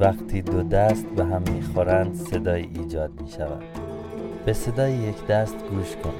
[0.00, 3.62] وقتی دو دست به هم می‌خورند صدای ایجاد می شود
[4.46, 6.14] به صدای یک دست گوش کن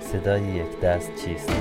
[0.00, 1.52] صدای یک دست چیست؟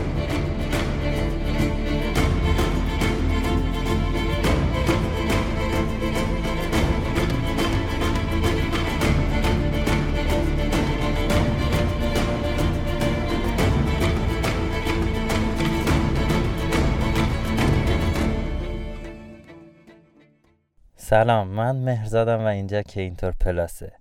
[21.12, 23.92] سلام من مهرزادم و اینجا که اینطور plus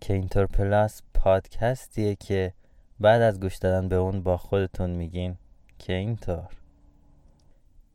[0.00, 0.09] ه.
[0.09, 2.52] که اینطور plus پادکستیه که
[3.00, 5.36] بعد از گوش دادن به اون با خودتون میگین
[5.78, 6.48] که اینطور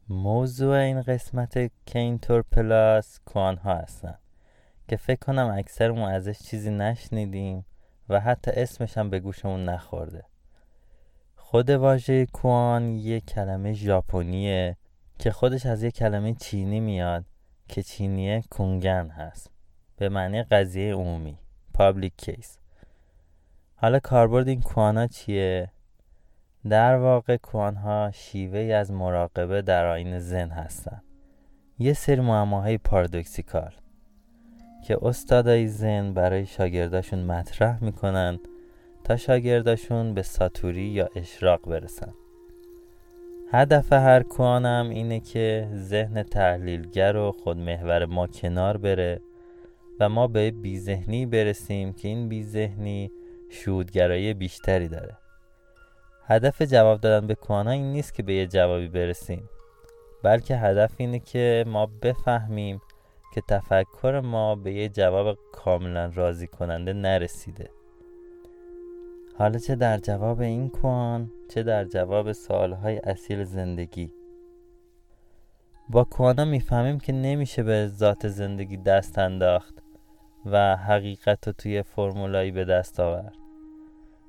[0.09, 4.15] موضوع این قسمت که اینطور plus کوان ها هستن
[4.87, 7.65] که فکر کنم اکثرمون ازش چیزی نشنیدیم
[8.09, 10.23] و حتی اسمش هم به گوشمون نخورده.
[11.35, 14.77] خود واژه کوان یه کلمه ژاپنیه
[15.19, 17.25] که خودش از یه کلمه چینی میاد.
[17.67, 19.51] که چینیه کنگن هست.
[19.97, 21.37] به معنی قضیه عمومی.
[21.73, 22.57] public case
[23.75, 25.71] حالا کاربرد این کوانا چیه؟
[26.69, 31.01] در واقع کوانها شیوه از مراقبه در آیین ذن هستن.
[31.79, 33.73] یه سری معماهای paradoxical
[34.87, 38.39] که استادای ذن برای شاگرداشون مطرح می‌کنن
[39.03, 42.13] تا شاگرداشون به ساتوری یا اشراق برسن.
[43.53, 49.21] هدف هر کوانم اینه که ذهن تحلیلگر و خودمحور ما کنار بره
[49.99, 53.11] و ما به بیذهنی برسیم که این بیذهنی
[53.49, 55.17] شودگرایی بیشتری داره.
[56.25, 59.49] هدف جواب دادن به کوانها این نیست که به یه جوابی برسیم
[60.23, 62.81] بلکه هدف اینه که ما بفهمیم
[63.33, 67.69] که تفکر ما به یه جواب کاملا راضی کننده نرسیده.
[69.41, 74.13] حالا چه در جواب این کوان چه در جواب سوالهای اصیل زندگی.
[75.89, 79.73] با کوانا می‌فهمیم که نمیشه به ذات زندگی دست انداخت
[80.45, 83.33] و حقیقت رو توی فرمولایی به دست آورد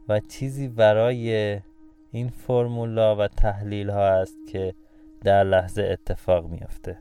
[0.08, 1.60] و چیزی برای
[2.10, 4.74] این فرمولا و تحلیل ها است که
[5.24, 6.98] در لحظه اتفاق میافته.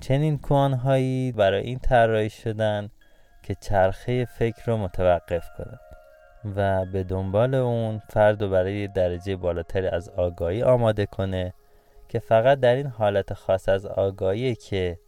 [0.00, 0.40] چنین
[0.82, 2.88] هایی برای این طراحی شدن
[3.42, 5.89] که چرخه فکر رو متوقف کنند
[6.44, 11.54] و به دنبال اون فرد رو برای درجه بالاتری از آگاهی آماده کنه
[12.08, 14.98] که فقط در این حالت خاص از آگاهی که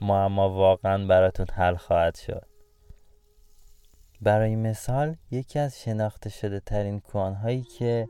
[0.00, 2.46] معما واقعا براتون حل خواهد شد.
[4.22, 8.08] برای مثال یکی از شناخته شده ترین کوان هایی که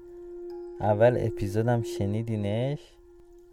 [0.80, 2.80] اول اپیزودم شنیدینش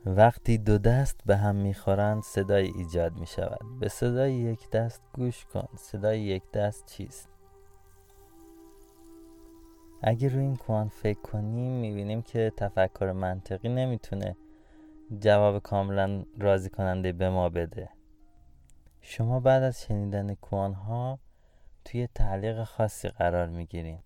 [0.06, 5.46] وقتی دو دست به هم می‌خورند صدای ایجاد می شود به صدای یک دست گوش
[5.46, 5.68] کن.
[5.78, 7.39] صدای یک دست چیست؟
[10.02, 14.36] اگه روی این کوان فکر کنیم می‌بینیم که تفکر منطقی نمی‌تونه
[15.20, 17.90] جواب کاملا راضی کننده به ما بده.
[19.02, 21.20] شما بعد از شنیدن کوان ها
[21.86, 24.00] توی تعلیق خاصی قرار می‌گیرین.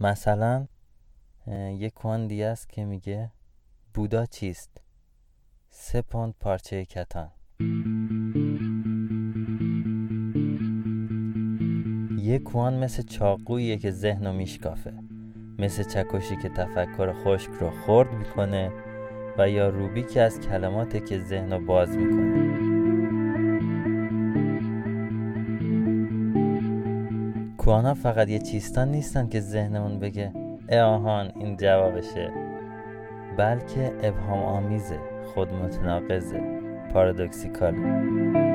[0.00, 0.66] مثلا
[1.70, 3.32] یک کوان دیگه است که میگه
[3.94, 4.80] بودا چیست؟
[5.70, 7.30] سه پوند پارچه کتان.
[12.26, 14.92] یه کوان مثل چاقویه که ذهن رو میشکافه.
[15.58, 18.70] مثل چکشی که تفکر خشک رو خورد می‌کنه
[19.38, 22.56] و یا روبی که از کلماته که ذهن رو باز می‌کنه.
[27.58, 30.32] کوهانا فقط یه چیستان نیستن که ذهنمون بگه
[30.68, 32.30] اه آهان این جوابشه.
[33.38, 34.98] بلکه ابهام آمیزه
[35.34, 36.40] خود متناقضه
[36.92, 38.45] پارادوکسیکاله.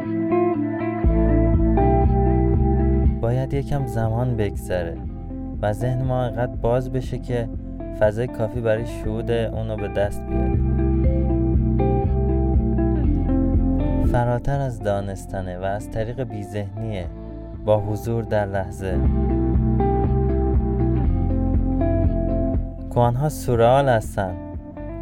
[3.52, 4.98] باید یکم زمان بگذره
[5.62, 7.50] و ذهن ما انقدر باز بشه که
[8.00, 10.60] فضای کافی برای شهود اونو به دست بیاره
[14.12, 17.08] فراتر از دانستنه و از طریق بیذهنیه
[17.66, 19.00] با حضور در لحظه.
[22.90, 24.36] کوانها سورال هستن.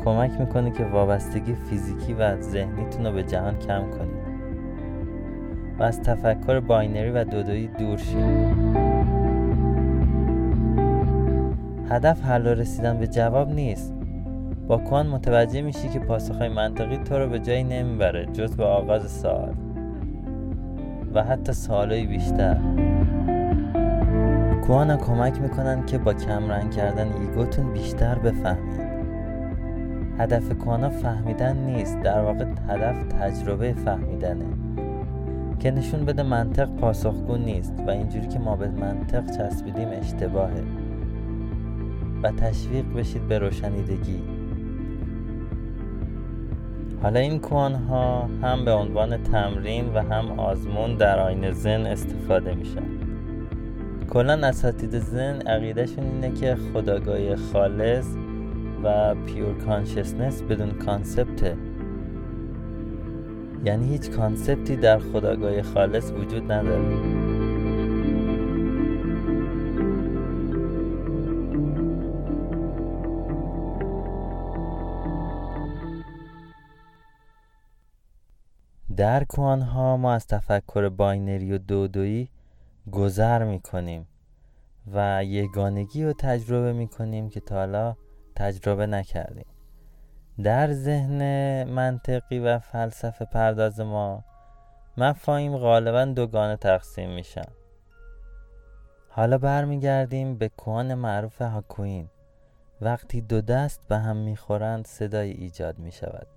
[0.05, 4.18] کمک می‌کنه که وابستگی فیزیکی و ذهنیتون رو به جهان کم کنید
[5.79, 8.57] و از تفکر binary و دودویی دور شید
[11.89, 13.93] هدف حل رسیدن به جواب نیست.
[14.67, 19.11] با کوان متوجه میشی که پاسخهای منطقی تو رو به جایی نمی‌بره جز به آغاز
[19.11, 19.53] سوال.
[21.13, 22.57] و حتی سوال‌های بیشتر.
[24.67, 28.89] کوانا کمک می‌کنن که با کمرنگ کردن ego تون بیشتر بفهمید
[30.19, 34.45] هدف کوانا فهمیدن نیست در واقع هدف تجربه فهمیدنه.
[35.59, 40.63] که نشون بده منطق پاسخگو نیست و اینجوری که ما به منطق چسبیدیم اشتباهه.
[42.23, 44.21] و تشویق بشید به روشنیدگی.
[47.03, 52.55] حالا این کوان ها هم به عنوان تمرین و هم آزمون در آین زن استفاده
[52.55, 52.83] میشن.
[54.09, 58.05] کلا اساتید زن عقیدهشون اینه که خداگاهی خالص
[58.83, 61.55] و پیور کانشسنس بدون کانسپته
[63.63, 67.29] یعنی هیچ concept ی در خودآگاهی خالص وجود نداره.
[78.97, 82.29] در کوان‌ها ما از تفکر binary و دودویی
[82.91, 84.07] گذر می‌کنیم
[84.93, 87.95] و یگانگی رو تجربه می‌کنیم که تا حالا
[88.35, 89.45] تجربه نکردیم.
[90.43, 91.23] در ذهن
[91.63, 94.23] منطقی و فلسفه پرداز ما
[94.97, 97.45] مفاهیم غالبا دوگانه تقسیم میشن.
[99.09, 102.09] حالا برمیگردیم به کوان معروف هاکوین.
[102.81, 106.27] وقتی دو دست به هم می‌خورند صدای ایجاد می‌شود.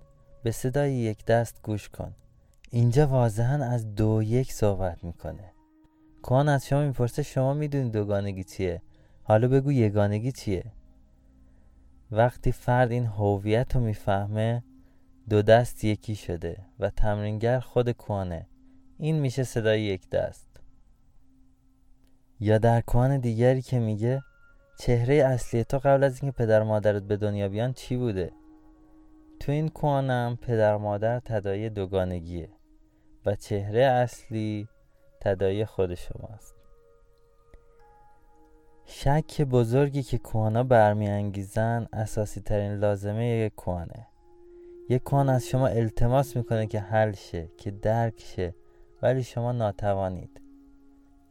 [0.43, 2.15] به صدای یک دست گوش کن.
[2.71, 5.51] اینجا واضحا از دو یک صحبت می‌کنه.
[6.21, 8.81] کان از شما می‌پرسه شما می‌دونید دوگانگی چیه؟
[9.23, 10.63] حالا بگو یگانگی چیه؟
[12.13, 14.63] وقتی فرد این هویت رو می‌فهمه
[15.29, 18.47] دو دست یکی شده و تمرینگر خود کوانه.
[18.97, 20.47] این میشه صدای یک دست.
[22.39, 24.21] یا در کوان دیگری که میگه
[24.79, 28.31] چهره اصلی تو قبل از اینکه پدر مادرت به دنیا بیان چی بوده؟
[29.39, 32.49] تو این کوانم پدر مادر تدایی دوگانگیه
[33.25, 34.67] و چهره اصلی
[35.21, 36.62] تدایی خود شماست.
[38.85, 44.07] شک بزرگی که کوانا برمیانگیزن اساسی ترین لازمه یک کوانه
[44.89, 48.55] یک کوان از شما التماس می‌کنه که حل شه که درک شه
[49.01, 50.41] ولی شما ناتوانید.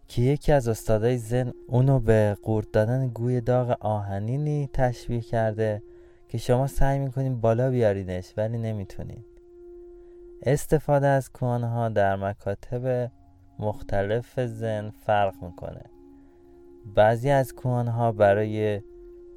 [0.09, 5.83] که یکی از استادای زن اونو به قورت دادن گوی داغ آهنینی تشبیه کرده
[6.29, 9.25] که شما سعی می‌کنین بالا بیارینش ولی نمی‌تونین
[10.43, 13.11] استفاده از ها در مکاتب
[13.59, 15.83] مختلف زن فرق می‌کنه.
[16.95, 18.83] بعضی از ها برای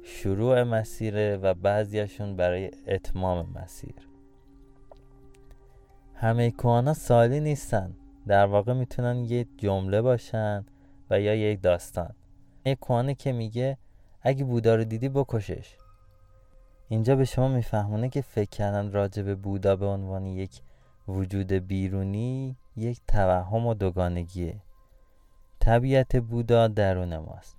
[0.02, 3.94] شروع مسیره و بعضیشون برای اتمام مسیر.
[6.14, 7.96] همه ها سالی نیستن.
[8.26, 10.64] در واقع می‌تونن یه جمله باشن
[11.10, 12.14] و یا یک داستان.
[12.64, 13.78] یک کوانه که میگه
[14.22, 15.76] اگه بودا رو دیدی بکشش.
[16.88, 20.60] اینجا به شما میفهمونه که فکر کردن راجع به بودا به عنوان یک
[21.08, 24.62] وجود بیرونی یک توهم و دوگانگیه.
[25.66, 27.56] طبیعت بودا درون ماست.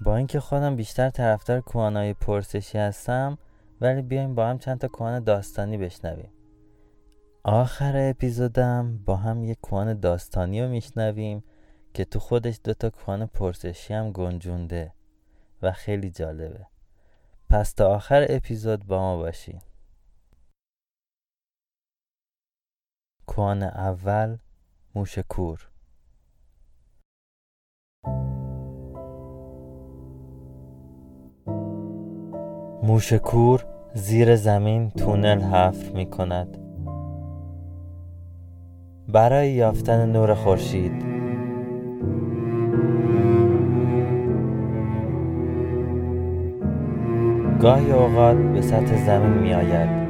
[0.00, 3.38] با اینکه خودم بیشتر طرفدار کوانای پرسشی هستم
[3.80, 6.30] ولی بیایم با هم چند تا کوان داستانی بشنویم.
[7.42, 11.44] آخر اپیزودم با هم یک کوان داستانی رو میشنویم
[11.94, 14.92] که تو خودش دوتا کوان پرسشی هم گنجونده
[15.62, 16.66] و خیلی جالبه.
[17.50, 19.60] پس تا آخر اپیزود با ما باشین.
[23.26, 24.38] کوان اول
[24.94, 25.69] موشکور
[32.82, 36.58] موشکور زیر زمین تونل حفر می کند
[39.08, 40.92] برای یافتن نور خورشید.
[47.60, 50.08] گاهی اوقات به سطح زمین می آید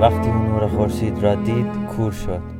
[0.00, 1.66] وقتی نور خورشید را دید
[1.96, 2.55] کور شد.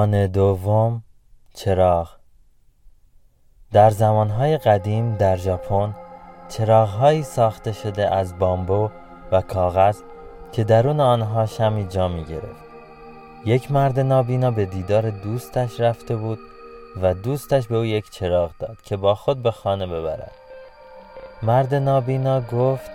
[0.00, 1.02] کوان دوم
[1.54, 2.08] چراغ.
[3.72, 5.94] در زمانهای قدیم در ژاپن
[6.48, 8.90] چراغهایی ساخته شده از بامبو
[9.32, 9.98] و کاغذ
[10.52, 12.64] که درون آنها شمی جا می گرفت.
[13.44, 16.38] یک مرد نابینا به دیدار دوستش رفته بود
[17.02, 20.32] و دوستش به او یک چراغ داد که با خود به خانه ببرد.
[21.42, 22.90] مرد نابینا گفت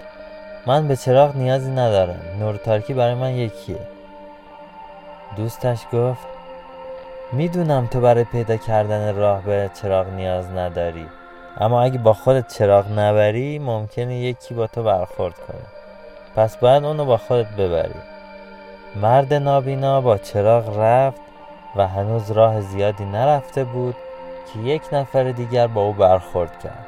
[0.67, 3.87] من به چراغ نیازی ندارم نور تارکی برای من یکیه.
[5.37, 6.34] دوستش گفت
[7.31, 11.07] می‌دونم تو برای پیدا کردن راه به چراغ نیاز نداری
[11.57, 15.67] اما اگه با خودت چراغ نبری ممکنه یکی با تو برخورد کنه.
[16.35, 17.99] پس باید اونو با خودت ببری.
[19.01, 21.21] مرد نابینا با چراغ رفت
[21.75, 23.95] و هنوز راه زیادی نرفته بود
[24.53, 26.85] که یک نفر دیگر با او برخورد کرد.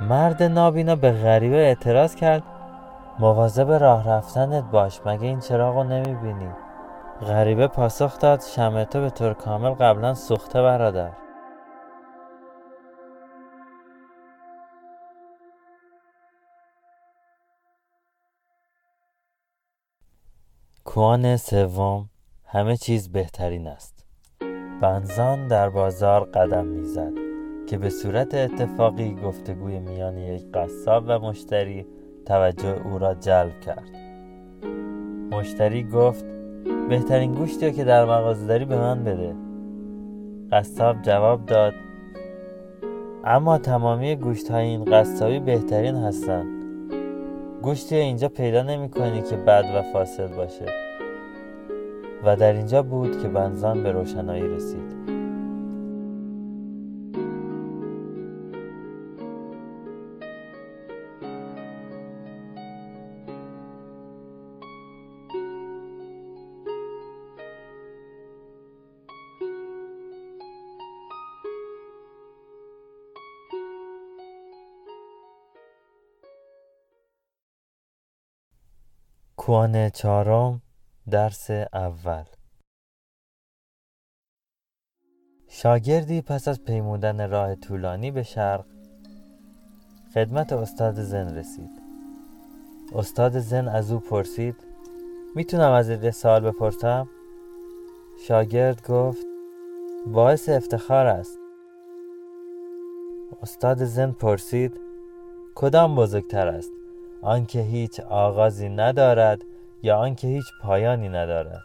[0.00, 2.42] مرد نابینا به غریبه اعتراض کرد
[3.18, 6.50] مواظب راه رفتنت باش مگه این چراغ رو نمی‌بینی؟
[7.20, 11.10] غریبه پاسخ داد شمع تو به طور کامل قبلا سوخته برادر.
[20.84, 22.10] کوان سوم
[22.44, 24.06] همه چیز بهترین است.
[24.82, 27.12] بنزان در بازار قدم می‌زد
[27.68, 31.86] که به صورت اتفاقی گفتگوی میان یک قصاب و مشتری
[32.26, 33.90] توجه او را جلب کرد.
[35.32, 36.39] مشتری گفت
[36.90, 39.34] بهترین گوشتی که در مغازه داری به من بده.
[40.52, 41.74] قصاب جواب داد
[43.24, 46.46] اما تمامی گوشت های این قصابی بهترین هستند
[47.62, 50.66] گوشتی اینجا پیدا نمی کنی که بد و فاسد باشه.
[52.24, 54.99] و در اینجا بود که بنزان به روشنایی رسید.
[79.40, 80.62] کوان چهارم
[81.10, 82.24] درس اول.
[85.48, 88.64] شاگردی پس از پیمودن راه طولانی به شرق
[90.14, 91.70] خدمت استاد زن رسید.
[92.94, 94.56] استاد زن از او پرسید
[95.34, 97.08] می‌تونم از یه سال بپرسم؟
[98.26, 99.26] شاگرد گفت
[100.06, 101.38] باعث افتخار است.
[103.42, 104.80] استاد زن پرسید
[105.54, 106.79] کدام بزرگتر است؟
[107.22, 109.40] آنکه هیچ آغازی ندارد
[109.82, 111.62] یا آنکه هیچ پایانی ندارد.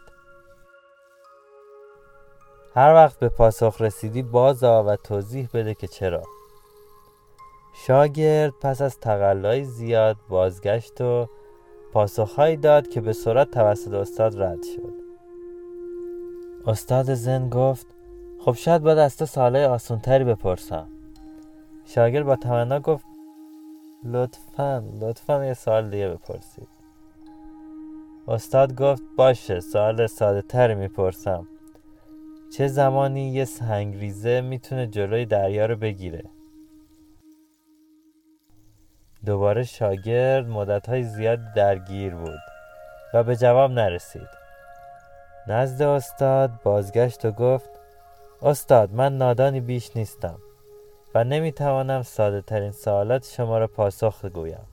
[2.74, 6.22] هر وقت به پاسخ رسیدی باز و توضیح بده که چرا.
[7.86, 11.28] شاگرد پس از تقلای زیاد بازگشت و
[11.92, 14.94] پاسخهایی داد که به سرعت توسط استاد رد شد.
[16.66, 17.86] استاد زن گفت
[18.40, 20.88] خب شاید باید از تو سالهای آسونتری بپرسم.
[21.84, 23.04] شاگرد با تمنا گفت
[24.06, 26.68] لطفا لطفا یه سال دیگه بپرسید.
[28.28, 31.48] استاد گفت باشه سوال ساده تری می‌پرسم.
[32.56, 36.24] چه زمانی یه سنگریزه می‌تونه جلوی دریا رو بگیره؟
[39.24, 42.40] دوباره شاگرد مدت زیاد درگیر بود
[43.14, 44.28] و به جواب نرسید.
[45.48, 47.70] نزد استاد بازگشت و گفت
[48.42, 50.38] استاد من نادانی بیش نیستم.
[51.16, 54.66] و نمی‌توانم ساده ترین سوالات شما را پاسخ گویم.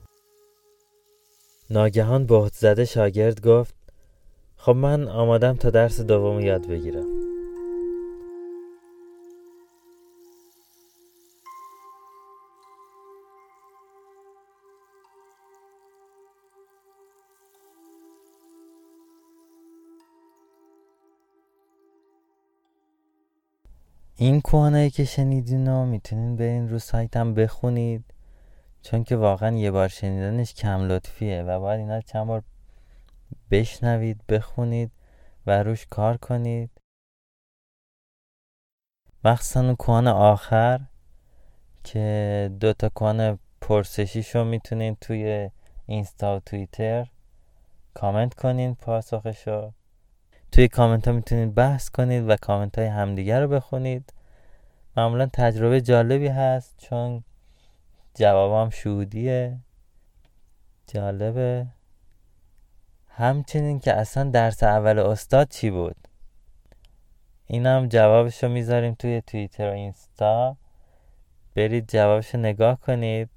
[1.70, 3.74] ناگهان بهت زده شاگرد گفت
[4.56, 7.13] خب من آمادم تا درس دوم یاد بگیرم.
[24.16, 28.04] این کوانایی که شنیدین رو می‌تونین برین رو سایتم بخونید
[28.82, 32.42] چون که واقعا یه بار شنیدنش کم لطفیه و باید اینا چند بار
[33.50, 34.90] بشنوید بخونید
[35.46, 36.70] و روش کار کنید.
[39.24, 40.80] مخصوصا کوان آخر
[41.84, 45.50] که دوتا کوان پرسشیشو می‌تونید توی
[45.86, 47.10] اینستا و توییتر
[47.94, 49.72] کامنت کنین پاسخشو
[50.54, 54.12] توی کامنت ها می‌تونید بحث کنید و کامنت های همدیگر رو بخونید.
[54.96, 57.24] معمولا تجربه جالبی هست چون
[58.14, 59.58] جوابم شهودیه.
[60.86, 61.66] جالبه.
[63.08, 65.96] همچنین که اصلا درس اول استاد چی بود؟
[67.46, 70.56] اینم جوابشو می‌ذاریم توی توییتر و اینستا.
[71.54, 73.30] برید جوابشو نگاه کنید.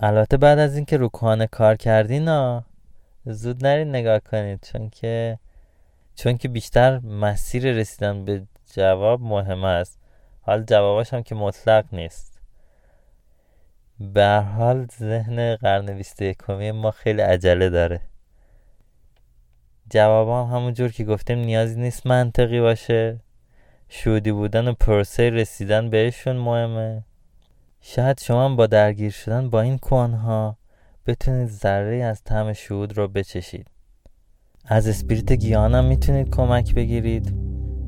[0.00, 1.08] البته بعد از اینکه رو
[1.50, 2.60] کار کردین
[3.26, 5.38] زود نرید نگاه کنید چون که
[6.14, 9.98] چون که بیشتر مسیر رسیدن به جواب مهم است.
[10.40, 12.40] حال جواباش هم که مطلق نیست.
[14.00, 18.00] به حال ذهن قرن بیست یکمی ما خیلی عجله داره.
[19.90, 23.20] جواب هم همونجور که گفتیم نیازی نیست منطقی باشه.
[23.88, 27.04] شودی بودن و پروسه رسیدن بهشون مهمه.
[27.80, 30.56] شاید شما با درگیر شدن با این ها
[31.06, 33.73] بتونید ذره از طعم شهود رو بچشید.
[34.66, 37.34] از اسپریت گیان می‌تونید کمک بگیرید.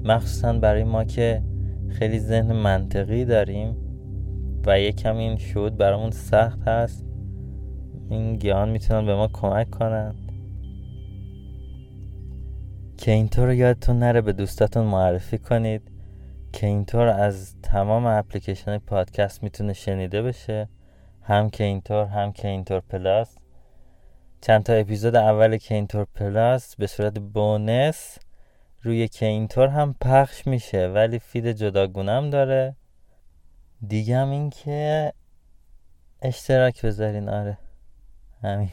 [0.04, 1.42] مخصوصا برای ما که
[1.88, 3.76] خیلی ذهن منطقی داریم
[4.66, 7.06] و یکم این شود برامون سخت هست.
[8.10, 10.14] این گیان می‌تونن به ما کمک کنن.
[12.96, 15.82] که اینطور یادتون نره به دوستاتون معرفی کنید.
[16.52, 20.68] که اینطور از تمام اپلیکیشن پادکست می‌تونه شنیده بشه.
[21.22, 23.38] هم که اینطور هم که اینطور plus.
[24.46, 28.18] چند تا اپیزود اول که اینطور plus به صورت bonus
[28.82, 32.76] روی که اینطور هم پخش میشه ولی feed جداگونم داره.
[33.86, 35.12] دیگه هم این که
[36.22, 37.58] اشتراک بذارین آره.
[38.42, 38.70] همین.